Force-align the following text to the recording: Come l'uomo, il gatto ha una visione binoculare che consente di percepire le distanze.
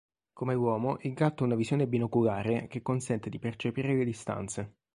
Come 0.33 0.55
l'uomo, 0.55 0.97
il 1.01 1.13
gatto 1.13 1.43
ha 1.43 1.45
una 1.45 1.55
visione 1.55 1.85
binoculare 1.85 2.65
che 2.65 2.81
consente 2.81 3.29
di 3.29 3.37
percepire 3.37 3.95
le 3.95 4.03
distanze. 4.03 4.73